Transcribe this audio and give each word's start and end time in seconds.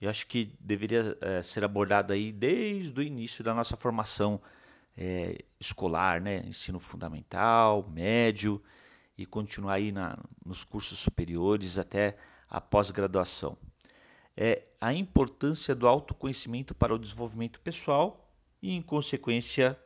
e 0.00 0.06
acho 0.06 0.24
que 0.28 0.54
deveria 0.60 1.18
é, 1.20 1.42
ser 1.42 1.64
abordado 1.64 2.12
aí 2.12 2.30
desde 2.30 3.00
o 3.00 3.02
início 3.02 3.42
da 3.42 3.52
nossa 3.52 3.76
formação 3.76 4.40
é, 4.96 5.44
escolar, 5.58 6.20
né? 6.20 6.44
ensino 6.46 6.78
fundamental, 6.78 7.90
médio 7.90 8.62
e 9.16 9.24
continuar 9.24 9.74
aí 9.74 9.92
na, 9.92 10.18
nos 10.44 10.64
cursos 10.64 10.98
superiores 10.98 11.78
até 11.78 12.16
a 12.48 12.60
pós-graduação. 12.60 13.56
É 14.36 14.64
a 14.80 14.92
importância 14.92 15.74
do 15.74 15.86
autoconhecimento 15.86 16.74
para 16.74 16.94
o 16.94 16.98
desenvolvimento 16.98 17.60
pessoal 17.60 18.32
e, 18.60 18.72
em 18.72 18.82
consequência, 18.82 19.78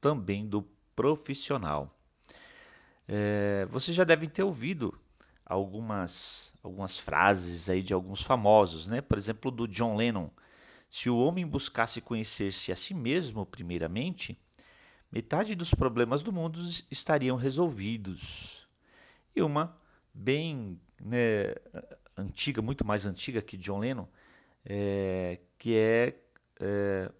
também 0.00 0.46
do 0.46 0.62
profissional. 0.96 1.96
É, 3.06 3.66
vocês 3.70 3.96
já 3.96 4.04
devem 4.04 4.28
ter 4.28 4.42
ouvido 4.42 4.98
algumas, 5.44 6.54
algumas 6.62 6.98
frases 6.98 7.68
aí 7.68 7.82
de 7.82 7.92
alguns 7.92 8.22
famosos, 8.22 8.86
né? 8.86 9.00
Por 9.00 9.18
exemplo, 9.18 9.50
do 9.50 9.68
John 9.68 9.96
Lennon. 9.96 10.28
Se 10.90 11.08
o 11.08 11.16
homem 11.18 11.46
buscasse 11.46 12.00
conhecer-se 12.00 12.72
a 12.72 12.76
si 12.76 12.94
mesmo 12.94 13.46
primeiramente, 13.46 14.38
metade 15.12 15.54
dos 15.54 15.74
problemas 15.74 16.22
do 16.22 16.32
mundo 16.32 16.58
estariam 16.90 17.36
resolvidos. 17.36 18.66
E 19.36 19.42
uma 19.42 19.76
bem 20.12 20.80
né, 21.00 21.54
antiga, 22.16 22.62
muito 22.62 22.84
mais 22.84 23.04
antiga 23.04 23.42
que 23.42 23.58
John 23.58 23.80
Lennon, 23.80 24.06
é, 24.64 25.38
que 25.58 25.76
é, 25.76 26.16
é 26.58 27.12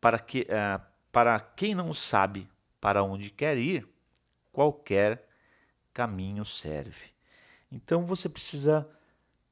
para, 0.00 0.18
que, 0.18 0.46
é, 0.48 0.80
para 1.10 1.40
quem 1.40 1.74
não 1.74 1.92
sabe 1.92 2.48
para 2.80 3.02
onde 3.02 3.30
quer 3.30 3.58
ir, 3.58 3.88
qualquer 4.52 5.28
caminho 5.92 6.44
serve. 6.44 7.12
Então 7.70 8.04
você 8.04 8.28
precisa 8.28 8.88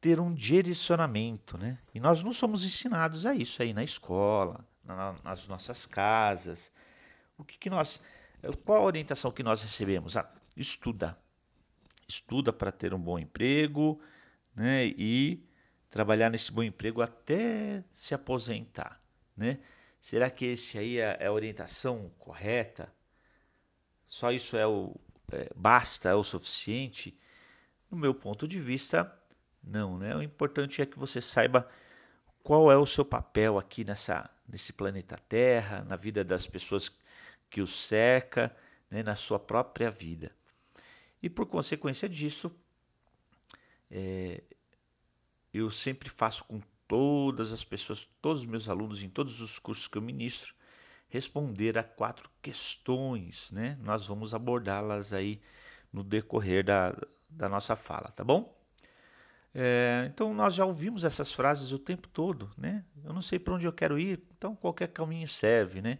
ter 0.01 0.19
um 0.19 0.33
direcionamento, 0.35 1.59
né? 1.59 1.79
E 1.95 2.01
nós 2.01 2.25
não 2.25 2.33
somos 2.33 2.65
ensinados 2.65 3.27
a 3.27 3.35
isso 3.35 3.63
aí 3.63 3.73
na 3.73 3.85
escola, 3.85 4.67
na, 4.97 5.15
nas 5.25 5.47
nossas 5.49 5.87
casas. 5.87 6.73
O 7.39 7.45
que, 7.45 7.59
que 7.59 7.71
nós, 7.71 8.03
qual 8.65 8.83
a 8.83 8.87
orientação 8.87 9.33
que 9.33 9.43
nós 9.43 9.63
recebemos? 9.63 10.17
Ah, 10.17 10.31
estuda, 10.57 11.19
estuda 12.07 12.53
para 12.53 12.73
ter 12.73 12.93
um 12.93 13.01
bom 13.01 13.19
emprego, 13.19 14.01
né? 14.55 14.87
E 14.87 15.43
trabalhar 15.89 16.31
nesse 16.31 16.53
bom 16.53 16.63
emprego 16.63 17.03
até 17.03 17.83
se 17.93 18.15
aposentar, 18.15 19.01
né? 19.37 19.59
Será 20.01 20.31
que 20.31 20.47
esse 20.47 20.79
aí 20.79 20.99
é, 20.99 21.17
é 21.21 21.27
a 21.27 21.33
orientação 21.33 22.11
correta? 22.19 22.93
Só 24.07 24.33
isso 24.33 24.57
é 24.57 24.67
o 24.67 24.95
é, 25.33 25.49
basta, 25.55 26.09
é 26.09 26.15
o 26.15 26.25
suficiente? 26.25 27.19
No 27.91 27.97
meu 27.97 28.15
ponto 28.15 28.47
de 28.47 28.59
vista, 28.61 29.13
não, 29.63 29.99
né? 29.99 30.15
O 30.17 30.23
importante 30.23 30.81
é 30.83 30.87
que 30.87 30.99
você 30.99 31.21
saiba 31.21 31.69
qual 32.43 32.71
é 32.71 32.77
o 32.77 32.87
seu 32.87 33.05
papel 33.05 33.59
aqui 33.59 33.85
nessa, 33.85 34.29
nesse 34.49 34.73
planeta 34.73 35.17
Terra, 35.29 35.85
na 35.85 35.97
vida 35.97 36.25
das 36.25 36.47
pessoas 36.47 36.91
que 37.49 37.61
o 37.61 37.67
cerca, 37.67 38.55
né, 38.91 39.03
na 39.03 39.17
sua 39.17 39.39
própria 39.39 39.91
vida. 39.91 40.33
E 41.23 41.29
por 41.29 41.47
consequência 41.47 42.09
disso, 42.09 42.51
é, 43.91 44.43
eu 45.53 45.71
sempre 45.71 46.09
faço 46.09 46.45
com 46.45 46.61
todas 46.87 47.53
as 47.53 47.63
pessoas, 47.63 48.09
todos 48.23 48.41
os 48.41 48.47
meus 48.47 48.69
alunos, 48.69 49.03
em 49.03 49.09
todos 49.09 49.41
os 49.41 49.59
cursos 49.59 49.87
que 49.87 49.99
eu 49.99 50.03
ministro, 50.03 50.55
responder 51.09 51.77
a 51.77 51.83
quatro 51.83 52.31
questões, 52.41 53.51
né? 53.53 53.77
Nós 53.81 54.07
vamos 54.07 54.33
abordá-las 54.33 55.13
aí 55.13 55.41
no 55.93 56.05
decorrer 56.05 56.65
da, 56.65 56.97
da 57.29 57.49
nossa 57.49 57.75
fala, 57.77 58.11
tá 58.13 58.25
bom? 58.25 58.60
É, 59.53 60.09
então 60.13 60.33
nós 60.33 60.55
já 60.55 60.65
ouvimos 60.65 61.05
essas 61.05 61.33
frases 61.33 61.73
o 61.73 61.79
tempo 61.79 62.09
todo, 62.09 62.51
né? 62.57 62.85
Eu 63.05 63.13
não 63.13 63.23
sei 63.23 63.39
para 63.39 63.55
onde 63.55 63.67
eu 63.67 63.73
quero 63.73 63.99
ir, 63.99 64.23
então 64.37 64.55
qualquer 64.55 64.89
caminho 64.89 65.27
serve, 65.27 65.83
né? 65.83 65.99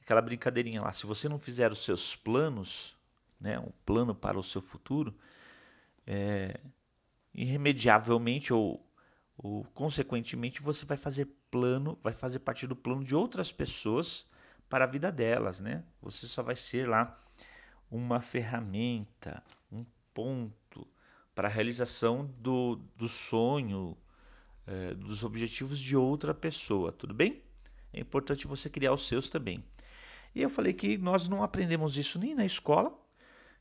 Aquela 0.00 0.22
brincadeirinha 0.22 0.80
lá, 0.80 0.92
se 0.92 1.06
você 1.06 1.28
não 1.28 1.38
fizer 1.38 1.70
os 1.72 1.84
seus 1.84 2.14
planos, 2.14 2.96
né, 3.40 3.58
um 3.58 3.70
plano 3.84 4.14
para 4.14 4.38
o 4.38 4.42
seu 4.42 4.60
futuro, 4.60 5.14
é, 6.06 6.60
irremediavelmente 7.34 8.52
ou, 8.52 8.84
ou 9.36 9.64
consequentemente 9.74 10.62
você 10.62 10.84
vai 10.86 10.96
fazer 10.96 11.28
plano, 11.50 11.98
vai 12.02 12.12
fazer 12.12 12.40
parte 12.40 12.66
do 12.66 12.76
plano 12.76 13.04
de 13.04 13.14
outras 13.14 13.52
pessoas 13.52 14.26
para 14.68 14.84
a 14.84 14.88
vida 14.88 15.10
delas, 15.12 15.60
né? 15.60 15.84
Você 16.00 16.26
só 16.26 16.42
vai 16.42 16.56
ser 16.56 16.88
lá 16.88 17.18
uma 17.90 18.20
ferramenta, 18.20 19.42
um 19.70 19.82
ponto 20.14 20.61
para 21.34 21.48
a 21.48 21.50
realização 21.50 22.26
do, 22.38 22.76
do 22.96 23.08
sonho, 23.08 23.96
é, 24.66 24.94
dos 24.94 25.24
objetivos 25.24 25.78
de 25.78 25.96
outra 25.96 26.34
pessoa, 26.34 26.92
tudo 26.92 27.14
bem? 27.14 27.42
É 27.92 28.00
importante 28.00 28.46
você 28.46 28.70
criar 28.70 28.92
os 28.92 29.06
seus 29.06 29.28
também. 29.28 29.64
E 30.34 30.40
eu 30.40 30.48
falei 30.48 30.72
que 30.72 30.96
nós 30.96 31.28
não 31.28 31.42
aprendemos 31.42 31.96
isso 31.96 32.18
nem 32.18 32.34
na 32.34 32.44
escola, 32.44 32.96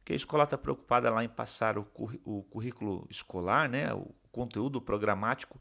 que 0.06 0.14
a 0.14 0.16
escola 0.16 0.46
está 0.46 0.58
preocupada 0.58 1.10
lá 1.10 1.24
em 1.24 1.30
passar 1.30 1.78
o, 1.78 1.88
o 2.26 2.44
currículo 2.44 3.06
escolar, 3.10 3.70
né, 3.70 3.94
o 3.94 4.14
conteúdo 4.32 4.82
programático, 4.82 5.60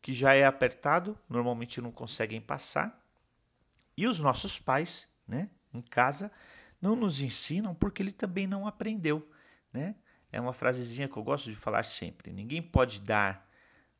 que 0.00 0.12
já 0.12 0.34
é 0.34 0.44
apertado, 0.44 1.18
normalmente 1.28 1.80
não 1.80 1.92
conseguem 1.92 2.40
passar. 2.40 3.04
E 3.96 4.06
os 4.06 4.18
nossos 4.18 4.58
pais, 4.58 5.08
né, 5.26 5.50
em 5.72 5.82
casa, 5.82 6.32
não 6.80 6.96
nos 6.96 7.20
ensinam 7.20 7.74
porque 7.74 8.02
ele 8.02 8.12
também 8.12 8.46
não 8.46 8.66
aprendeu, 8.66 9.28
né? 9.72 9.96
É 10.30 10.40
uma 10.40 10.52
frasezinha 10.52 11.08
que 11.08 11.16
eu 11.16 11.22
gosto 11.22 11.50
de 11.50 11.56
falar 11.56 11.84
sempre. 11.84 12.32
Ninguém 12.32 12.62
pode 12.62 13.00
dar 13.00 13.48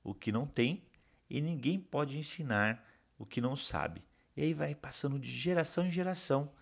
o 0.05 0.15
que 0.15 0.31
não 0.31 0.47
tem 0.47 0.83
e 1.29 1.41
ninguém 1.41 1.81
pode 1.81 2.19
ensinar 2.19 2.85
o 3.19 3.27
que 3.27 3.41
não 3.41 3.57
sabe. 3.57 4.03
E 4.37 4.43
aí 4.43 4.55
vai 4.55 4.75
passando 4.75 5.19
de 5.19 5.29
geração 5.29 5.87
em 5.87 5.91
geração, 5.91 6.53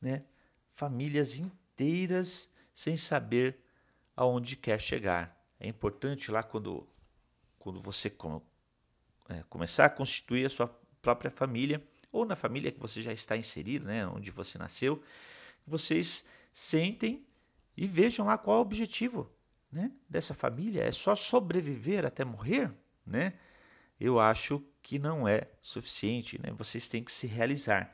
né? 0.00 0.24
Famílias 0.74 1.36
inteiras 1.36 2.50
sem 2.72 2.96
saber 2.96 3.58
aonde 4.16 4.56
quer 4.56 4.80
chegar. 4.80 5.36
É 5.58 5.66
importante 5.66 6.30
lá 6.30 6.42
quando, 6.42 6.88
quando 7.58 7.80
você 7.80 8.08
é, 9.28 9.42
começar 9.48 9.86
a 9.86 9.90
constituir 9.90 10.46
a 10.46 10.50
sua 10.50 10.68
própria 11.00 11.30
família, 11.30 11.82
ou 12.12 12.24
na 12.24 12.36
família 12.36 12.70
que 12.70 12.78
você 12.78 13.02
já 13.02 13.12
está 13.12 13.36
inserido, 13.36 13.86
né, 13.86 14.06
onde 14.06 14.30
você 14.30 14.56
nasceu, 14.56 15.02
vocês 15.66 16.26
sentem 16.52 17.26
e 17.76 17.86
vejam 17.86 18.26
lá 18.26 18.38
qual 18.38 18.56
é 18.56 18.58
o 18.60 18.62
objetivo 18.62 19.30
né, 19.70 19.90
dessa 20.08 20.34
família. 20.34 20.82
É 20.82 20.92
só 20.92 21.14
sobreviver 21.14 22.06
até 22.06 22.24
morrer? 22.24 22.72
Né? 23.04 23.34
Eu 23.98 24.20
acho 24.20 24.62
que 24.82 24.98
não 24.98 25.26
é 25.26 25.48
suficiente. 25.60 26.40
Né? 26.40 26.52
Vocês 26.52 26.88
têm 26.88 27.02
que 27.02 27.12
se 27.12 27.26
realizar. 27.26 27.92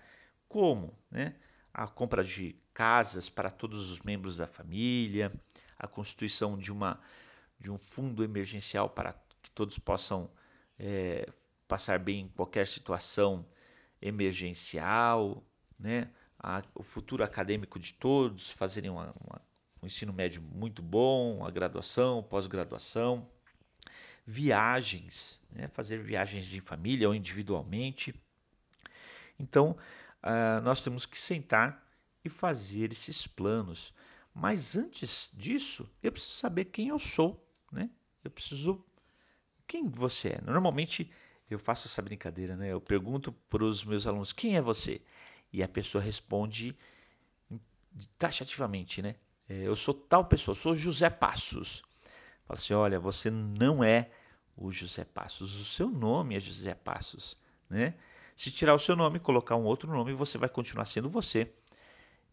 Como? 0.48 0.96
Né? 1.10 1.34
A 1.72 1.86
compra 1.86 2.22
de 2.22 2.56
casas 2.74 3.30
para 3.30 3.50
todos 3.50 3.90
os 3.90 4.00
membros 4.00 4.36
da 4.36 4.46
família, 4.46 5.30
a 5.78 5.86
constituição 5.86 6.58
de, 6.58 6.70
uma, 6.70 7.00
de 7.58 7.70
um 7.70 7.78
fundo 7.78 8.22
emergencial 8.22 8.90
para 8.90 9.14
que 9.42 9.50
todos 9.50 9.78
possam 9.78 10.30
é, 10.78 11.26
passar 11.66 11.98
bem 11.98 12.20
em 12.20 12.28
qualquer 12.28 12.66
situação 12.66 13.46
emergencial, 14.02 15.42
né? 15.78 16.10
A, 16.38 16.62
o 16.74 16.82
futuro 16.82 17.22
acadêmico 17.22 17.78
de 17.78 17.92
todos, 17.92 18.50
fazerem 18.50 18.90
uma, 18.90 19.14
uma, 19.20 19.42
um 19.82 19.86
ensino 19.86 20.12
médio 20.12 20.42
muito 20.42 20.82
bom, 20.82 21.44
a 21.44 21.50
graduação, 21.50 22.22
pós-graduação, 22.22 23.28
viagens, 24.26 25.42
né? 25.50 25.68
fazer 25.68 26.02
viagens 26.02 26.52
em 26.52 26.60
família 26.60 27.08
ou 27.08 27.14
individualmente. 27.14 28.14
Então, 29.38 29.76
uh, 30.22 30.60
nós 30.62 30.82
temos 30.82 31.06
que 31.06 31.20
sentar 31.20 31.82
e 32.24 32.28
fazer 32.28 32.92
esses 32.92 33.26
planos. 33.26 33.94
Mas 34.34 34.76
antes 34.76 35.30
disso, 35.32 35.88
eu 36.02 36.12
preciso 36.12 36.34
saber 36.34 36.66
quem 36.66 36.88
eu 36.88 36.98
sou, 36.98 37.44
né? 37.72 37.90
Eu 38.22 38.30
preciso 38.30 38.84
quem 39.66 39.88
você 39.88 40.30
é. 40.30 40.40
Normalmente 40.42 41.10
eu 41.50 41.58
faço 41.58 41.88
essa 41.88 42.00
brincadeira, 42.00 42.56
né? 42.56 42.68
Eu 42.68 42.80
pergunto 42.80 43.32
para 43.32 43.64
os 43.64 43.84
meus 43.84 44.06
alunos 44.06 44.32
quem 44.32 44.56
é 44.56 44.62
você 44.62 45.00
e 45.52 45.62
a 45.62 45.68
pessoa 45.68 46.02
responde 46.02 46.76
taxativamente, 48.18 49.02
né? 49.02 49.16
É, 49.50 49.66
eu 49.66 49.74
sou 49.74 49.92
tal 49.92 50.24
pessoa, 50.24 50.54
sou 50.54 50.76
José 50.76 51.10
Passos. 51.10 51.82
Fala 52.46 52.56
assim, 52.56 52.72
olha, 52.72 53.00
você 53.00 53.30
não 53.30 53.82
é 53.82 54.08
o 54.56 54.70
José 54.70 55.04
Passos, 55.04 55.60
o 55.60 55.64
seu 55.64 55.90
nome 55.90 56.36
é 56.36 56.40
José 56.40 56.72
Passos, 56.72 57.36
né? 57.68 57.94
Se 58.36 58.52
tirar 58.52 58.74
o 58.74 58.78
seu 58.78 58.94
nome 58.94 59.16
e 59.16 59.20
colocar 59.20 59.56
um 59.56 59.64
outro 59.64 59.90
nome, 59.90 60.14
você 60.14 60.38
vai 60.38 60.48
continuar 60.48 60.84
sendo 60.84 61.10
você. 61.10 61.52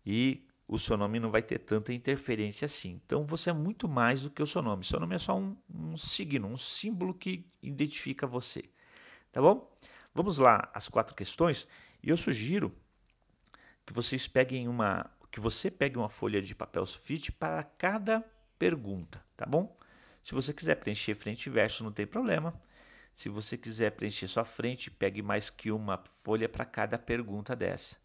E 0.05 0.45
o 0.67 0.77
seu 0.77 0.95
nome 0.95 1.19
não 1.19 1.31
vai 1.31 1.41
ter 1.41 1.57
tanta 1.57 1.91
interferência 1.91 2.67
assim. 2.67 3.01
Então 3.03 3.25
você 3.25 3.49
é 3.49 3.53
muito 3.53 3.89
mais 3.89 4.21
do 4.21 4.29
que 4.29 4.41
o 4.41 4.47
seu 4.47 4.61
nome. 4.61 4.85
Seu 4.85 4.99
nome 4.99 5.15
é 5.15 5.19
só 5.19 5.35
um, 5.37 5.57
um 5.73 5.97
signo, 5.97 6.47
um 6.47 6.55
símbolo 6.55 7.15
que 7.15 7.45
identifica 7.63 8.27
você. 8.27 8.63
Tá 9.31 9.41
bom? 9.41 9.69
Vamos 10.13 10.37
lá, 10.37 10.69
as 10.73 10.87
quatro 10.87 11.15
questões. 11.15 11.67
E 12.01 12.09
eu 12.09 12.15
sugiro 12.15 12.71
que 13.85 13.91
vocês 13.91 14.27
peguem 14.27 14.67
uma, 14.67 15.09
que 15.37 15.41
você 15.41 15.69
pegue 15.69 15.99
uma 15.99 16.09
folha 16.09 16.41
de 16.41 16.55
papel 16.55 16.83
sulfite 16.83 17.31
para 17.31 17.61
cada 17.63 18.25
pergunta, 18.57 19.23
tá 19.35 19.45
bom? 19.45 19.77
Se 20.23 20.33
você 20.33 20.51
quiser 20.51 20.73
preencher 20.77 21.13
frente 21.13 21.45
e 21.45 21.49
verso, 21.51 21.83
não 21.83 21.91
tem 21.91 22.07
problema. 22.07 22.59
Se 23.13 23.29
você 23.29 23.55
quiser 23.55 23.91
preencher 23.91 24.27
só 24.27 24.43
frente, 24.43 24.89
pegue 24.89 25.21
mais 25.21 25.51
que 25.51 25.71
uma 25.71 26.01
folha 26.23 26.49
para 26.49 26.65
cada 26.65 26.97
pergunta 26.97 27.55
dessa. 27.55 27.97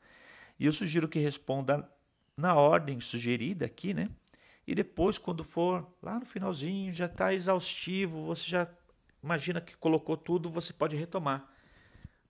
E 0.61 0.67
eu 0.67 0.73
sugiro 0.73 1.09
que 1.09 1.19
responda 1.19 1.91
na 2.37 2.55
ordem 2.55 3.01
sugerida 3.01 3.65
aqui, 3.65 3.95
né? 3.95 4.09
E 4.67 4.75
depois, 4.75 5.17
quando 5.17 5.43
for 5.43 5.91
lá 6.03 6.19
no 6.19 6.27
finalzinho, 6.27 6.93
já 6.93 7.07
está 7.07 7.33
exaustivo, 7.33 8.27
você 8.27 8.47
já 8.47 8.69
imagina 9.25 9.59
que 9.59 9.75
colocou 9.75 10.19
tudo, 10.19 10.51
você 10.51 10.71
pode 10.71 10.97
retomar 10.97 11.51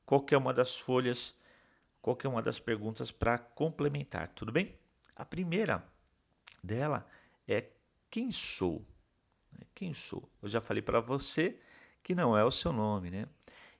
qualquer 0.07 0.37
uma 0.37 0.55
das 0.55 0.79
folhas, 0.79 1.37
qualquer 2.01 2.29
uma 2.29 2.41
das 2.41 2.61
perguntas 2.61 3.11
para 3.11 3.37
complementar, 3.37 4.29
tudo 4.29 4.53
bem? 4.53 4.81
A 5.15 5.25
primeira 5.25 5.87
dela 6.63 7.07
é 7.47 7.69
quem 8.11 8.31
sou? 8.31 8.87
Quem 9.75 9.93
sou? 9.93 10.29
Eu 10.43 10.49
já 10.49 10.61
falei 10.61 10.83
para 10.83 11.01
você 11.01 11.59
que 12.03 12.15
não 12.15 12.37
é 12.37 12.45
o 12.45 12.51
seu 12.51 12.73
nome, 12.73 13.11
né? 13.11 13.29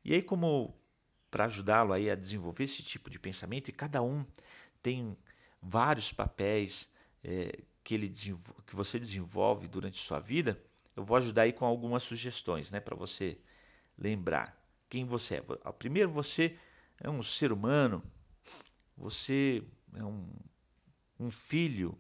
E 0.05 0.15
aí, 0.15 0.23
como 0.23 0.75
para 1.31 1.47
ajudá-lo 1.47 1.93
aí 1.93 2.11
a 2.11 2.15
desenvolver 2.15 2.65
esse 2.65 2.83
tipo 2.83 3.09
de 3.09 3.19
pensamento, 3.19 3.69
e 3.69 3.73
cada 3.73 4.03
um 4.03 4.25
tem 4.83 5.17
vários 5.63 6.13
papéis 6.13 6.91
é, 7.25 7.63
que, 7.83 7.95
ele 7.95 8.11
que 8.67 8.77
você 8.77 8.99
desenvolve 8.99 9.67
durante 9.67 9.99
sua 9.99 10.21
vida, 10.21 10.63
eu 10.95 11.05
vou 11.05 11.17
ajudar 11.17 11.43
aí 11.43 11.53
com 11.53 11.65
algumas 11.65 12.03
sugestões, 12.03 12.71
né, 12.71 12.81
para 12.81 12.95
você 12.95 13.39
lembrar 13.97 14.61
quem 14.91 15.07
você 15.07 15.37
é. 15.37 15.43
Primeiro, 15.73 16.11
você 16.11 16.59
é 17.01 17.09
um 17.09 17.23
ser 17.23 17.51
humano, 17.51 18.03
você 18.95 19.65
é 19.95 20.05
um, 20.05 20.29
um 21.23 21.31
filho, 21.31 21.97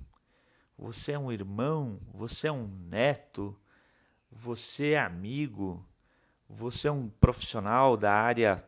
você 0.77 1.13
é 1.13 1.19
um 1.19 1.31
irmão, 1.31 2.01
você 2.13 2.49
é 2.49 2.53
um 2.53 2.67
neto, 2.67 3.59
você 4.31 4.91
é 4.91 5.01
amigo, 5.01 5.87
você 6.49 6.89
é 6.89 6.93
um 6.93 7.09
profissional 7.09 7.97
da 7.97 8.13
área 8.13 8.65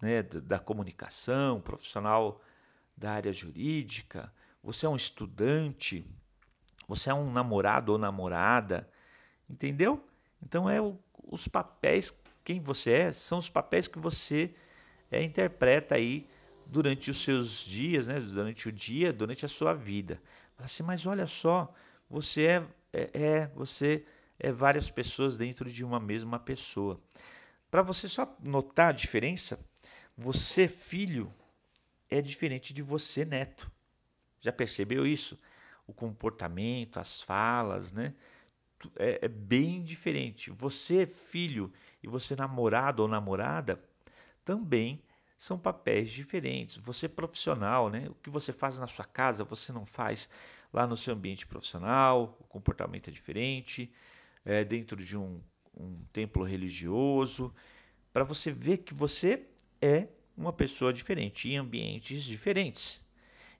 né, 0.00 0.22
da 0.22 0.58
comunicação, 0.58 1.60
profissional 1.60 2.40
da 2.96 3.12
área 3.12 3.32
jurídica, 3.32 4.32
você 4.62 4.86
é 4.86 4.88
um 4.88 4.96
estudante, 4.96 6.06
você 6.86 7.10
é 7.10 7.14
um 7.14 7.30
namorado 7.30 7.92
ou 7.92 7.98
namorada, 7.98 8.88
entendeu? 9.48 10.04
Então 10.42 10.68
é 10.68 10.80
o, 10.80 10.98
os 11.22 11.48
papéis, 11.48 12.12
quem 12.44 12.60
você 12.60 12.92
é, 12.92 13.12
são 13.12 13.38
os 13.38 13.48
papéis 13.48 13.88
que 13.88 13.98
você 13.98 14.54
é, 15.10 15.22
interpreta 15.22 15.94
aí 15.94 16.28
durante 16.66 17.10
os 17.10 17.22
seus 17.22 17.64
dias, 17.64 18.06
né? 18.06 18.18
durante 18.20 18.68
o 18.68 18.72
dia, 18.72 19.12
durante 19.12 19.44
a 19.44 19.48
sua 19.48 19.72
vida. 19.72 20.20
Assim, 20.58 20.82
mas 20.82 21.06
olha 21.06 21.26
só, 21.26 21.72
você 22.08 22.42
é, 22.46 22.68
é, 22.92 23.10
é 23.14 23.46
você 23.54 24.04
é 24.38 24.52
várias 24.52 24.90
pessoas 24.90 25.36
dentro 25.36 25.70
de 25.70 25.84
uma 25.84 26.00
mesma 26.00 26.38
pessoa. 26.38 27.00
Para 27.70 27.82
você 27.82 28.08
só 28.08 28.36
notar 28.42 28.88
a 28.90 28.92
diferença, 28.92 29.58
você 30.16 30.68
filho 30.68 31.32
é 32.10 32.20
diferente 32.20 32.72
de 32.72 32.82
você 32.82 33.24
neto. 33.24 33.70
Já 34.40 34.52
percebeu 34.52 35.06
isso? 35.06 35.38
O 35.86 35.92
comportamento, 35.92 36.98
as 36.98 37.22
falas, 37.22 37.92
né? 37.92 38.14
É, 38.96 39.20
é 39.22 39.28
bem 39.28 39.82
diferente. 39.82 40.50
Você 40.50 41.06
filho 41.06 41.72
e 42.02 42.08
você 42.08 42.36
namorado 42.36 43.02
ou 43.02 43.08
namorada 43.08 43.82
também 44.44 45.02
são 45.36 45.58
papéis 45.58 46.10
diferentes. 46.10 46.76
Você 46.78 47.08
profissional, 47.08 47.90
né? 47.90 48.08
O 48.08 48.14
que 48.14 48.30
você 48.30 48.52
faz 48.52 48.78
na 48.78 48.86
sua 48.86 49.04
casa, 49.04 49.44
você 49.44 49.72
não 49.72 49.84
faz 49.84 50.28
lá 50.72 50.86
no 50.86 50.96
seu 50.96 51.14
ambiente 51.14 51.46
profissional, 51.46 52.36
o 52.40 52.44
comportamento 52.44 53.08
é 53.08 53.12
diferente, 53.12 53.92
é, 54.44 54.64
dentro 54.64 54.96
de 54.96 55.16
um, 55.16 55.40
um 55.76 56.04
templo 56.12 56.44
religioso, 56.44 57.54
para 58.12 58.24
você 58.24 58.50
ver 58.50 58.78
que 58.78 58.94
você 58.94 59.46
é 59.80 60.08
uma 60.36 60.52
pessoa 60.52 60.92
diferente 60.92 61.48
em 61.48 61.56
ambientes 61.56 62.22
diferentes. 62.24 63.04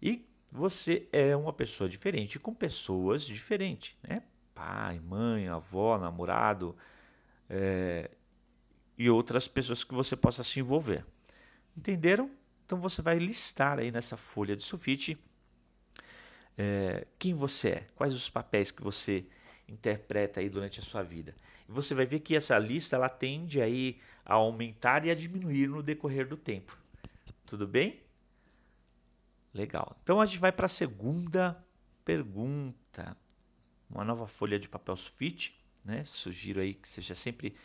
E 0.01 0.27
você 0.51 1.09
é 1.13 1.37
uma 1.37 1.53
pessoa 1.53 1.89
diferente 1.89 2.39
com 2.39 2.55
pessoas 2.55 3.25
diferentes, 3.25 3.97
né? 4.03 4.23
Pai, 4.55 4.99
mãe, 5.01 5.49
avó, 5.49 5.99
namorado 5.99 6.75
é, 7.49 8.11
e 8.97 9.11
outras 9.11 9.47
pessoas 9.47 9.85
que 9.85 9.95
você 9.95 10.17
possa 10.17 10.43
se 10.43 10.61
envolver. 10.61 11.05
Entenderam? 11.77 12.31
Então 12.65 12.81
você 12.81 13.03
vai 13.03 13.19
listar 13.19 13.79
aí 13.79 13.93
nessa 13.93 14.17
folha 14.17 14.57
de 14.57 14.65
sulfite 14.65 15.19
é, 16.57 17.07
quem 17.19 17.35
você 17.35 17.69
é, 17.69 17.87
quais 17.95 18.15
os 18.15 18.31
papéis 18.31 18.71
que 18.71 18.83
você 18.83 19.27
interpreta 19.69 20.41
aí 20.41 20.49
durante 20.49 20.81
a 20.81 20.83
sua 20.83 21.03
vida. 21.03 21.35
E 21.69 21.73
você 21.73 21.95
vai 21.95 22.07
ver 22.07 22.21
que 22.21 22.37
essa 22.37 22.59
lista 22.59 22.97
ela 22.97 23.09
tende 23.09 23.61
aí 23.61 24.01
a 24.25 24.35
aumentar 24.35 25.05
e 25.05 25.11
a 25.11 25.15
diminuir 25.15 25.69
no 25.69 25.83
decorrer 25.83 26.27
do 26.27 26.37
tempo. 26.37 26.77
Tudo 27.45 27.67
bem? 27.67 28.01
Legal. 29.53 29.97
Então 30.03 30.21
a 30.21 30.27
gente 30.27 30.39
vai 30.39 30.53
para 30.53 30.67
a 30.67 30.69
segunda 30.69 31.57
pergunta. 32.05 33.17
Uma 33.91 34.05
nova 34.05 34.27
folha 34.27 34.59
de 34.59 34.69
papel 34.69 34.97
sulfite, 34.97 35.59
né? 35.85 36.05
Sugiro 36.05 36.61
aí 36.61 36.75
que 36.75 36.89
seja 36.89 37.15
sempre 37.15 37.57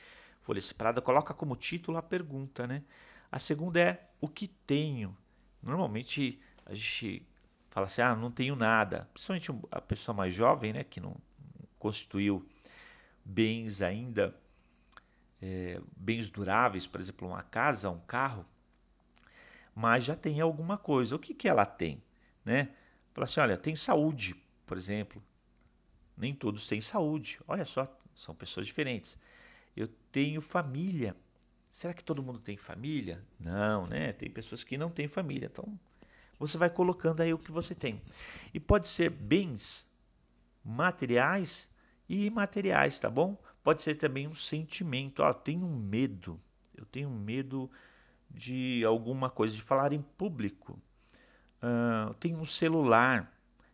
folha 0.42 0.62
separada. 0.62 1.02
Coloca 1.02 1.34
como 1.34 1.56
título 1.56 1.98
a 1.98 2.02
pergunta, 2.02 2.68
né? 2.68 2.84
A 3.32 3.40
segunda 3.40 3.80
é 3.80 4.10
o 4.20 4.28
que 4.28 4.48
tenho. 4.48 5.16
Normalmente 5.62 6.42
a 6.66 6.74
gente 6.74 7.26
fala 7.70 7.86
assim, 7.86 8.02
ah, 8.02 8.16
não 8.16 8.30
tenho 8.30 8.56
nada. 8.56 9.10
Principalmente 9.14 9.52
a 9.72 9.82
pessoa 9.82 10.16
mais 10.16 10.34
jovem, 10.34 10.74
né, 10.74 10.84
que 10.84 11.00
não 11.00 11.16
constituiu 11.80 12.46
bens 13.24 13.82
ainda, 13.82 14.36
é, 15.42 15.82
bens 15.96 16.30
duráveis, 16.30 16.86
por 16.86 17.00
exemplo, 17.00 17.28
uma 17.28 17.42
casa, 17.42 17.90
um 17.90 18.00
carro, 18.02 18.46
mas 19.74 20.04
já 20.04 20.16
tem 20.16 20.42
alguma 20.42 20.78
coisa. 20.78 21.16
O 21.16 21.20
que, 21.20 21.34
que 21.34 21.48
ela 21.48 21.66
tem? 21.66 22.04
Né? 22.44 22.70
Fala 23.14 23.26
assim, 23.26 23.40
olha, 23.40 23.58
tem 23.58 23.76
saúde, 23.76 24.36
por 24.66 24.78
exemplo. 24.78 25.24
Nem 26.18 26.36
todos 26.36 26.68
têm 26.68 26.82
saúde. 26.82 27.40
Olha 27.48 27.66
só, 27.66 27.88
são 28.16 28.36
pessoas 28.36 28.68
diferentes. 28.68 29.18
Eu 29.76 29.88
tenho 30.12 30.42
família. 30.42 31.16
Será 31.72 31.94
que 31.94 32.04
todo 32.04 32.22
mundo 32.22 32.40
tem 32.40 32.58
família? 32.58 33.24
Não, 33.40 33.88
né? 33.88 34.12
Tem 34.12 34.30
pessoas 34.30 34.62
que 34.62 34.78
não 34.78 34.90
têm 34.90 35.08
família. 35.08 35.50
Então, 35.52 35.80
você 36.38 36.58
vai 36.58 36.70
colocando 36.70 37.22
aí 37.22 37.34
o 37.34 37.40
que 37.40 37.52
você 37.52 37.74
tem. 37.74 38.02
E 38.54 38.60
pode 38.60 38.90
ser 38.90 39.10
bens 39.10 39.90
materiais 40.64 41.70
e 42.10 42.26
imateriais, 42.26 43.00
tá 43.00 43.10
bom? 43.10 43.42
Pode 43.64 43.82
ser 43.84 43.96
também 43.96 44.28
um 44.28 44.36
sentimento. 44.36 45.24
Ah, 45.24 45.34
tenho 45.34 45.66
medo. 45.66 46.38
Eu 46.76 46.86
tenho 46.86 47.10
medo 47.10 47.72
de 48.30 48.84
alguma 48.86 49.30
coisa, 49.30 49.56
de 49.56 49.62
falar 49.62 49.94
em 49.94 50.02
público. 50.02 50.78
Uh, 51.64 52.14
tenho 52.16 52.38
um 52.38 52.46
celular, 52.46 53.32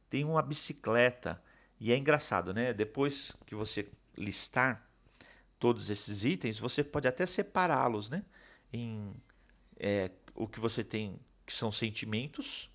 tenho 0.08 0.30
uma 0.30 0.42
bicicleta. 0.44 1.42
E 1.80 1.92
é 1.92 1.98
engraçado, 1.98 2.54
né? 2.54 2.74
Depois 2.74 3.36
que 3.46 3.56
você 3.56 3.90
listar 4.16 4.87
todos 5.60 5.90
esses 5.90 6.24
itens, 6.24 6.60
você 6.60 6.84
pode 6.84 7.08
até 7.08 7.26
separá-los, 7.26 8.10
né? 8.10 8.24
Em 8.72 9.14
é, 9.80 10.12
o 10.36 10.48
que 10.48 10.60
você 10.60 10.84
tem 10.84 11.20
que 11.46 11.54
são 11.54 11.72
sentimentos, 11.72 12.70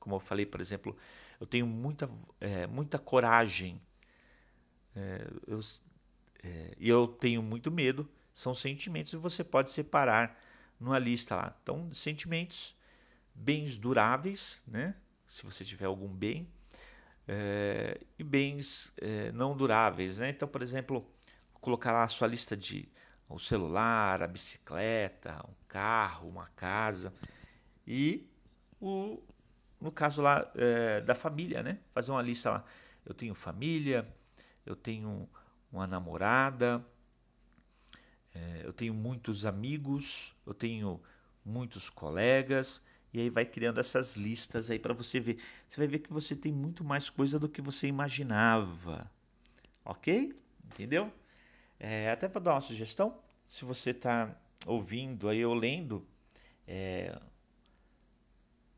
como 0.00 0.16
eu 0.16 0.20
falei, 0.20 0.46
por 0.46 0.60
exemplo, 0.60 0.96
eu 1.40 1.46
tenho 1.46 1.66
muita, 1.66 2.10
é, 2.40 2.66
muita 2.66 2.98
coragem 2.98 3.80
é, 4.96 5.26
eu, 5.46 5.60
é, 6.42 6.74
e 6.78 6.88
eu 6.88 7.06
tenho 7.06 7.42
muito 7.42 7.70
medo, 7.70 8.08
são 8.32 8.54
sentimentos 8.54 9.12
e 9.12 9.16
você 9.16 9.42
pode 9.44 9.70
separar 9.70 10.38
numa 10.78 10.98
lista 10.98 11.36
lá. 11.36 11.56
Então, 11.62 11.92
sentimentos, 11.92 12.76
bens 13.34 13.76
duráveis, 13.76 14.62
né? 14.66 14.94
se 15.26 15.44
você 15.44 15.64
tiver 15.64 15.86
algum 15.86 16.08
bem, 16.08 16.48
é, 17.26 18.00
e 18.18 18.22
bens 18.22 18.92
é, 18.98 19.32
não 19.32 19.56
duráveis. 19.56 20.18
Né? 20.18 20.30
Então, 20.30 20.46
por 20.46 20.62
exemplo, 20.62 21.06
colocar 21.64 21.92
lá 21.92 22.04
a 22.04 22.08
sua 22.08 22.28
lista 22.28 22.54
de 22.54 22.86
o 23.26 23.38
celular, 23.38 24.22
a 24.22 24.28
bicicleta, 24.28 25.42
um 25.48 25.54
carro, 25.66 26.28
uma 26.28 26.46
casa 26.48 27.12
e 27.86 28.28
o, 28.78 29.22
no 29.80 29.90
caso 29.90 30.20
lá 30.20 30.50
é, 30.54 31.00
da 31.00 31.14
família, 31.14 31.62
né? 31.62 31.78
Fazer 31.94 32.10
uma 32.10 32.20
lista 32.20 32.50
lá. 32.50 32.64
Eu 33.04 33.14
tenho 33.14 33.34
família, 33.34 34.06
eu 34.66 34.76
tenho 34.76 35.28
uma 35.72 35.86
namorada, 35.86 36.84
é, 38.34 38.60
eu 38.62 38.72
tenho 38.72 38.92
muitos 38.92 39.46
amigos, 39.46 40.36
eu 40.46 40.52
tenho 40.52 41.00
muitos 41.44 41.88
colegas 41.88 42.84
e 43.12 43.20
aí 43.20 43.30
vai 43.30 43.46
criando 43.46 43.80
essas 43.80 44.16
listas 44.16 44.70
aí 44.70 44.78
para 44.78 44.92
você 44.92 45.18
ver. 45.18 45.38
Você 45.66 45.78
vai 45.78 45.86
ver 45.86 46.00
que 46.00 46.12
você 46.12 46.36
tem 46.36 46.52
muito 46.52 46.84
mais 46.84 47.08
coisa 47.08 47.38
do 47.38 47.48
que 47.48 47.62
você 47.62 47.86
imaginava. 47.86 49.10
Ok? 49.84 50.34
Entendeu? 50.66 51.12
É, 51.86 52.10
até 52.10 52.26
para 52.26 52.40
dar 52.40 52.52
uma 52.52 52.62
sugestão, 52.62 53.20
se 53.46 53.62
você 53.62 53.90
está 53.90 54.34
ouvindo 54.64 55.28
aí 55.28 55.44
ou 55.44 55.52
lendo 55.52 56.02
é, 56.66 57.20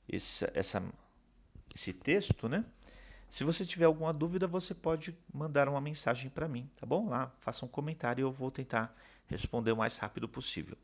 esse, 0.09 0.45
essa, 0.53 0.83
esse 1.73 1.93
texto, 1.93 2.49
né? 2.49 2.65
Se 3.31 3.45
você 3.45 3.65
tiver 3.65 3.85
alguma 3.85 4.13
dúvida, 4.13 4.49
você 4.49 4.75
pode 4.75 5.17
mandar 5.33 5.69
uma 5.69 5.81
mensagem 5.81 6.29
para 6.29 6.49
mim, 6.49 6.69
tá 6.75 6.85
bom? 6.85 7.09
Lá, 7.09 7.33
faça 7.39 7.65
um 7.65 7.69
comentário 7.69 8.23
e 8.23 8.25
eu 8.25 8.33
vou 8.33 8.51
tentar 8.51 8.93
responder 9.29 9.71
o 9.71 9.77
mais 9.77 9.97
rápido 9.99 10.29
possível. 10.29 10.77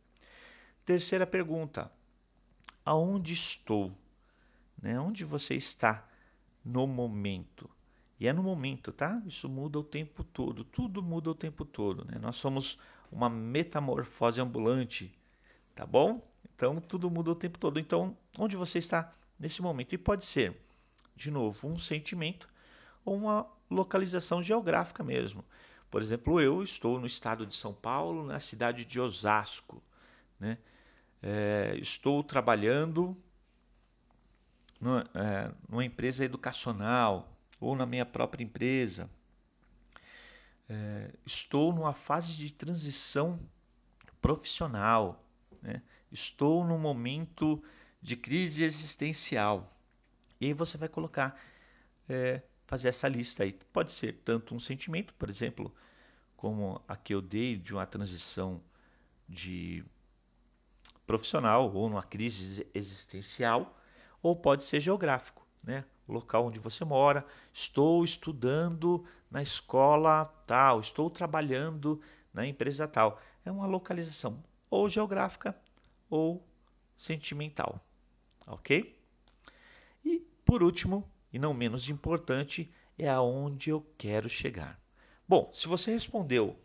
Terceira 0.84 1.26
pergunta: 1.26 1.90
aonde 2.84 3.34
estou? 3.34 3.90
Né? 4.80 4.96
Onde 5.00 5.24
você 5.24 5.56
está 5.56 6.06
no 6.64 6.86
momento? 6.86 7.68
E 8.22 8.28
é 8.28 8.32
no 8.32 8.40
momento, 8.40 8.92
tá? 8.92 9.20
Isso 9.26 9.48
muda 9.48 9.80
o 9.80 9.82
tempo 9.82 10.22
todo, 10.22 10.62
tudo 10.62 11.02
muda 11.02 11.28
o 11.28 11.34
tempo 11.34 11.64
todo. 11.64 12.04
Né? 12.04 12.20
Nós 12.20 12.36
somos 12.36 12.78
uma 13.10 13.28
metamorfose 13.28 14.40
ambulante, 14.40 15.12
tá 15.74 15.84
bom? 15.84 16.24
Então 16.54 16.80
tudo 16.80 17.10
muda 17.10 17.32
o 17.32 17.34
tempo 17.34 17.58
todo. 17.58 17.80
Então, 17.80 18.16
onde 18.38 18.56
você 18.56 18.78
está 18.78 19.12
nesse 19.36 19.60
momento? 19.60 19.92
E 19.92 19.98
pode 19.98 20.24
ser, 20.24 20.56
de 21.16 21.32
novo, 21.32 21.66
um 21.66 21.76
sentimento 21.76 22.48
ou 23.04 23.16
uma 23.16 23.44
localização 23.68 24.40
geográfica 24.40 25.02
mesmo. 25.02 25.44
Por 25.90 26.00
exemplo, 26.00 26.40
eu 26.40 26.62
estou 26.62 27.00
no 27.00 27.06
estado 27.08 27.44
de 27.44 27.56
São 27.56 27.74
Paulo, 27.74 28.24
na 28.24 28.38
cidade 28.38 28.84
de 28.84 29.00
Osasco. 29.00 29.82
Né? 30.38 30.58
É, 31.20 31.76
estou 31.82 32.22
trabalhando 32.22 33.16
numa, 34.80 35.10
é, 35.12 35.50
numa, 35.68 35.84
empresa 35.84 36.24
educacional 36.24 37.31
ou 37.62 37.76
na 37.76 37.86
minha 37.86 38.04
própria 38.04 38.42
empresa. 38.42 39.08
É, 40.68 41.10
estou 41.24 41.72
numa 41.72 41.94
fase 41.94 42.32
de 42.34 42.52
transição 42.52 43.38
profissional. 44.20 45.24
Né? 45.62 45.80
Estou 46.10 46.64
num 46.64 46.78
momento 46.78 47.62
de 48.00 48.16
crise 48.16 48.64
existencial. 48.64 49.70
E 50.40 50.46
aí 50.46 50.52
você 50.52 50.76
vai 50.76 50.88
colocar, 50.88 51.40
é, 52.08 52.42
fazer 52.66 52.88
essa 52.88 53.06
lista 53.06 53.44
aí. 53.44 53.52
Pode 53.72 53.92
ser 53.92 54.20
tanto 54.24 54.54
um 54.54 54.58
sentimento, 54.58 55.14
por 55.14 55.30
exemplo, 55.30 55.72
como 56.36 56.82
a 56.88 56.96
que 56.96 57.14
eu 57.14 57.22
dei 57.22 57.56
de 57.56 57.72
uma 57.72 57.86
transição 57.86 58.60
de 59.28 59.84
profissional 61.06 61.72
ou 61.72 61.88
numa 61.88 62.02
crise 62.02 62.66
existencial, 62.74 63.78
ou 64.20 64.34
pode 64.34 64.64
ser 64.64 64.80
geográfico, 64.80 65.46
né? 65.62 65.84
Local 66.12 66.46
onde 66.46 66.58
você 66.58 66.84
mora. 66.84 67.26
Estou 67.52 68.04
estudando 68.04 69.04
na 69.30 69.42
escola 69.42 70.26
tal, 70.46 70.80
estou 70.80 71.10
trabalhando 71.10 72.00
na 72.32 72.46
empresa 72.46 72.86
tal. 72.86 73.20
É 73.44 73.50
uma 73.50 73.66
localização 73.66 74.42
ou 74.70 74.88
geográfica 74.88 75.56
ou 76.08 76.46
sentimental, 76.96 77.84
ok? 78.46 78.98
E 80.04 80.20
por 80.44 80.62
último, 80.62 81.10
e 81.32 81.38
não 81.38 81.54
menos 81.54 81.88
importante, 81.88 82.72
é 82.98 83.08
aonde 83.08 83.70
eu 83.70 83.84
quero 83.96 84.28
chegar. 84.28 84.80
Bom, 85.26 85.50
se 85.52 85.66
você 85.66 85.92
respondeu 85.92 86.58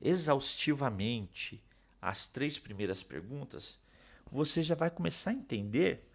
exaustivamente 0.00 1.62
as 2.00 2.26
três 2.26 2.58
primeiras 2.58 3.02
perguntas, 3.02 3.78
você 4.30 4.62
já 4.62 4.74
vai 4.74 4.90
começar 4.90 5.30
a 5.30 5.34
entender 5.34 6.08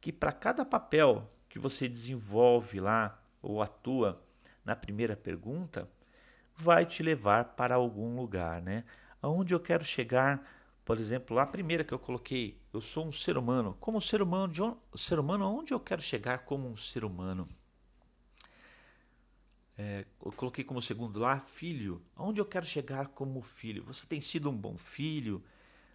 que 0.00 0.12
para 0.12 0.32
cada 0.32 0.64
papel 0.64 1.30
que 1.48 1.58
você 1.58 1.88
desenvolve 1.88 2.80
lá 2.80 3.20
ou 3.42 3.62
atua 3.62 4.22
na 4.64 4.76
primeira 4.76 5.16
pergunta, 5.16 5.88
vai 6.54 6.84
te 6.84 7.02
levar 7.02 7.44
para 7.56 7.74
algum 7.74 8.16
lugar, 8.16 8.60
né? 8.60 8.84
Aonde 9.22 9.54
eu 9.54 9.60
quero 9.60 9.84
chegar, 9.84 10.46
por 10.84 10.98
exemplo, 10.98 11.38
a 11.38 11.46
primeira 11.46 11.84
que 11.84 11.94
eu 11.94 11.98
coloquei, 11.98 12.60
eu 12.72 12.80
sou 12.80 13.06
um 13.06 13.12
ser 13.12 13.38
humano. 13.38 13.76
Como 13.80 14.00
ser 14.00 14.20
humano, 14.20 14.52
de 14.52 14.62
onde, 14.62 14.76
ser 14.96 15.18
humano, 15.18 15.44
aonde 15.44 15.72
eu 15.72 15.80
quero 15.80 16.02
chegar 16.02 16.40
como 16.40 16.68
um 16.68 16.76
ser 16.76 17.04
humano? 17.04 17.48
É, 19.76 20.04
eu 20.24 20.32
coloquei 20.32 20.64
como 20.64 20.82
segundo 20.82 21.20
lá, 21.20 21.38
filho. 21.38 22.02
Aonde 22.16 22.40
eu 22.40 22.44
quero 22.44 22.66
chegar 22.66 23.06
como 23.08 23.40
filho? 23.40 23.84
Você 23.84 24.04
tem 24.06 24.20
sido 24.20 24.50
um 24.50 24.56
bom 24.56 24.76
filho? 24.76 25.42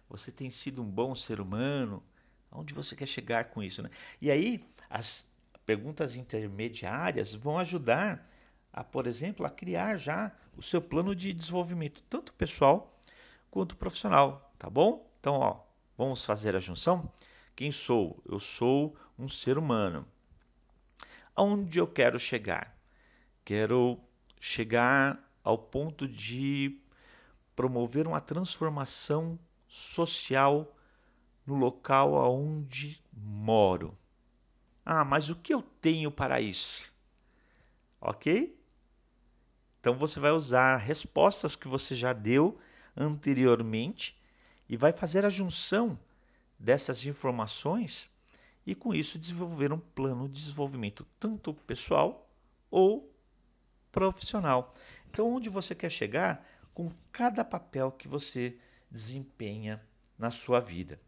Você 0.08 0.32
tem 0.32 0.48
sido 0.48 0.82
um 0.82 0.90
bom 0.90 1.14
ser 1.14 1.38
humano? 1.38 2.02
Aonde 2.50 2.72
você 2.72 2.96
quer 2.96 3.06
chegar 3.06 3.50
com 3.50 3.62
isso? 3.62 3.82
Né? 3.82 3.90
E 4.22 4.30
aí, 4.30 4.64
as 4.88 5.30
perguntas 5.64 6.16
intermediárias 6.16 7.34
vão 7.34 7.58
ajudar 7.58 8.28
a, 8.72 8.82
por 8.82 9.06
exemplo, 9.06 9.46
a 9.46 9.50
criar 9.50 9.96
já 9.96 10.32
o 10.56 10.62
seu 10.62 10.80
plano 10.80 11.14
de 11.14 11.32
desenvolvimento, 11.32 12.02
tanto 12.08 12.32
pessoal 12.32 12.98
quanto 13.50 13.76
profissional, 13.76 14.52
tá 14.58 14.68
bom? 14.68 15.08
Então, 15.20 15.34
ó, 15.34 15.60
vamos 15.96 16.24
fazer 16.24 16.54
a 16.56 16.60
junção? 16.60 17.10
Quem 17.54 17.70
sou? 17.70 18.20
Eu 18.28 18.40
sou 18.40 18.96
um 19.18 19.28
ser 19.28 19.56
humano. 19.58 20.06
Aonde 21.36 21.78
eu 21.78 21.86
quero 21.86 22.18
chegar? 22.18 22.76
Quero 23.44 23.98
chegar 24.40 25.18
ao 25.42 25.56
ponto 25.56 26.08
de 26.08 26.80
promover 27.54 28.06
uma 28.06 28.20
transformação 28.20 29.38
social 29.68 30.74
no 31.46 31.54
local 31.54 32.16
aonde 32.16 33.00
moro. 33.12 33.96
Ah, 34.84 35.04
mas 35.04 35.30
o 35.30 35.36
que 35.36 35.54
eu 35.54 35.62
tenho 35.62 36.10
para 36.10 36.40
isso? 36.40 36.92
Ok? 38.00 38.58
Então 39.80 39.94
você 39.94 40.18
vai 40.20 40.30
usar 40.30 40.76
respostas 40.76 41.56
que 41.56 41.68
você 41.68 41.94
já 41.94 42.12
deu 42.12 42.58
anteriormente 42.96 44.18
e 44.68 44.76
vai 44.76 44.92
fazer 44.92 45.24
a 45.24 45.30
junção 45.30 45.98
dessas 46.58 47.04
informações 47.04 48.08
e 48.66 48.74
com 48.74 48.94
isso 48.94 49.18
desenvolver 49.18 49.72
um 49.72 49.78
plano 49.78 50.28
de 50.28 50.40
desenvolvimento 50.40 51.06
tanto 51.18 51.52
pessoal 51.52 52.28
ou 52.70 53.12
profissional. 53.92 54.74
Então, 55.10 55.32
onde 55.32 55.48
você 55.48 55.74
quer 55.74 55.90
chegar 55.90 56.44
com 56.72 56.90
cada 57.12 57.44
papel 57.44 57.92
que 57.92 58.08
você 58.08 58.58
desempenha 58.90 59.80
na 60.18 60.30
sua 60.30 60.60
vida. 60.60 60.98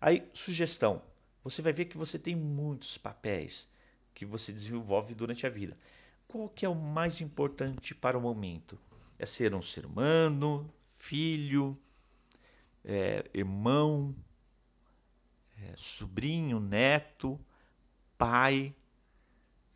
Aí, 0.00 0.28
sugestão: 0.34 1.00
você 1.48 1.62
vai 1.62 1.72
ver 1.72 1.84
que 1.84 1.96
você 1.96 2.18
tem 2.18 2.34
muitos 2.34 2.98
papéis 2.98 3.68
que 4.12 4.26
você 4.26 4.52
desenvolve 4.52 5.14
durante 5.14 5.46
a 5.46 5.48
vida. 5.48 5.78
Qual 6.26 6.48
que 6.48 6.66
é 6.66 6.68
o 6.68 6.74
mais 6.74 7.20
importante 7.20 7.94
para 7.94 8.18
o 8.18 8.20
momento? 8.20 8.76
É 9.16 9.24
ser 9.24 9.54
um 9.54 9.62
ser 9.62 9.86
humano, 9.86 10.68
filho, 10.96 11.78
é, 12.84 13.30
irmão, 13.32 14.12
é, 15.62 15.72
sobrinho, 15.76 16.58
neto, 16.58 17.38
pai, 18.18 18.74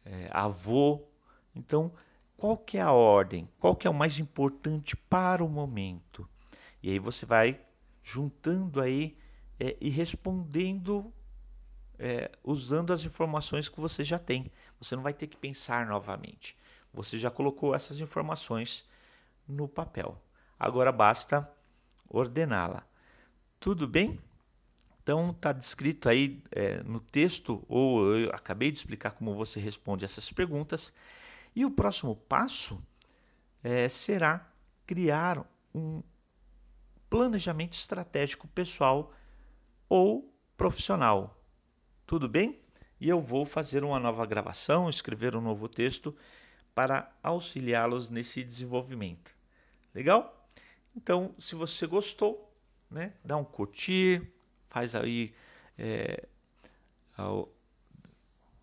é, 0.05 0.29
avô. 0.33 1.07
Então, 1.55 1.93
qual 2.37 2.57
que 2.57 2.79
é 2.79 2.83
a 2.83 2.91
ordem? 2.91 3.49
Qual 3.61 3.77
que 3.77 3.87
é 3.87 3.91
o 3.91 3.95
mais 3.95 4.19
importante 4.19 4.97
para 4.97 5.45
o 5.45 5.49
momento? 5.49 6.29
E 6.83 6.91
aí 6.91 6.99
você 6.99 7.25
vai 7.25 7.61
juntando 8.03 8.81
aí 8.81 9.17
é, 9.61 9.77
e 9.81 9.89
respondendo 9.89 11.15
é, 12.01 12.31
usando 12.43 12.93
as 12.95 13.05
informações 13.05 13.69
que 13.69 13.79
você 13.79 14.03
já 14.03 14.19
tem. 14.19 14.51
Você 14.81 14.97
não 14.97 15.03
vai 15.03 15.13
ter 15.13 15.27
que 15.27 15.37
pensar 15.37 15.87
novamente. 15.87 16.57
Você 16.95 17.19
já 17.19 17.31
colocou 17.31 17.75
essas 17.75 18.01
informações 18.01 18.89
no 19.47 19.69
papel. 19.69 20.19
Agora 20.59 20.91
basta 20.91 21.49
ordená-la. 22.09 22.85
Tudo 23.61 23.87
bem? 23.87 24.19
Então 25.03 25.31
está 25.31 25.53
descrito 25.53 26.09
aí 26.09 26.43
é, 26.51 26.83
no 26.83 27.01
texto, 27.01 27.63
ou 27.69 28.17
eu 28.17 28.31
acabei 28.31 28.71
de 28.71 28.79
explicar 28.79 29.13
como 29.13 29.35
você 29.35 29.61
responde 29.61 30.05
essas 30.05 30.33
perguntas. 30.33 30.93
E 31.55 31.67
o 31.67 31.71
próximo 31.71 32.17
passo 32.17 32.83
é, 33.63 33.89
será 33.89 34.51
criar 34.87 35.45
um 35.75 36.03
planejamento 37.11 37.75
estratégico 37.75 38.49
pessoal 38.49 39.13
ou 39.89 40.33
profissional. 40.57 41.40
Tudo 42.11 42.29
bem? 42.29 42.59
E 43.01 43.09
eu 43.09 43.21
vou 43.21 43.47
fazer 43.47 43.85
uma 43.85 44.01
nova 44.01 44.27
gravação, 44.27 44.91
escrever 44.91 45.37
um 45.37 45.41
novo 45.41 45.69
texto 45.69 46.13
para 46.75 47.09
auxiliá-los 47.23 48.11
nesse 48.11 48.43
desenvolvimento. 48.43 49.33
Legal? 49.95 50.45
Então, 50.97 51.33
se 51.39 51.55
você 51.55 51.87
gostou, 51.87 52.53
né, 52.91 53.15
dá 53.25 53.37
um 53.37 53.45
curtir, 53.45 54.29
faz 54.69 54.97
aí 54.97 55.33
é, 55.79 56.27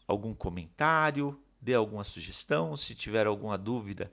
algum 0.06 0.34
comentário, 0.34 1.42
dê 1.62 1.74
alguma 1.74 2.04
sugestão. 2.04 2.76
Se 2.76 2.94
tiver 2.94 3.28
alguma 3.28 3.58
dúvida, 3.58 4.12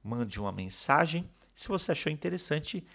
mande 0.00 0.38
uma 0.40 0.52
mensagem. 0.52 1.28
Se 1.56 1.66
você 1.66 1.90
achou 1.90 2.12
interessante, 2.12 2.86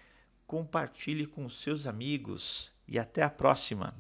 compartilhe 0.48 1.28
com 1.28 1.50
seus 1.50 1.86
amigos 1.86 2.72
e 2.88 2.98
até 2.98 3.24
a 3.24 3.30
próxima. 3.30 3.94